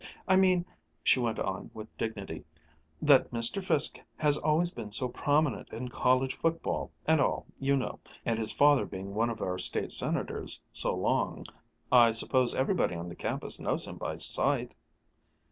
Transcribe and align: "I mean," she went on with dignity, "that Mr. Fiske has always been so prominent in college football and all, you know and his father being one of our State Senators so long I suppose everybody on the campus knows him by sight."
"I 0.27 0.35
mean," 0.35 0.65
she 1.03 1.19
went 1.19 1.37
on 1.37 1.69
with 1.75 1.95
dignity, 1.95 2.43
"that 3.03 3.29
Mr. 3.29 3.63
Fiske 3.63 4.01
has 4.17 4.35
always 4.35 4.71
been 4.71 4.91
so 4.91 5.07
prominent 5.07 5.69
in 5.69 5.89
college 5.89 6.37
football 6.37 6.89
and 7.05 7.21
all, 7.21 7.45
you 7.59 7.77
know 7.77 7.99
and 8.25 8.39
his 8.39 8.51
father 8.51 8.87
being 8.87 9.13
one 9.13 9.29
of 9.29 9.43
our 9.43 9.59
State 9.59 9.91
Senators 9.91 10.59
so 10.73 10.95
long 10.95 11.45
I 11.91 12.13
suppose 12.13 12.55
everybody 12.55 12.95
on 12.95 13.09
the 13.09 13.15
campus 13.15 13.59
knows 13.59 13.85
him 13.85 13.97
by 13.97 14.17
sight." 14.17 14.73